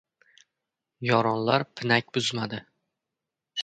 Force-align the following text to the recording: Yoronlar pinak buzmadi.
Yoronlar 1.09 1.69
pinak 1.77 2.13
buzmadi. 2.19 2.65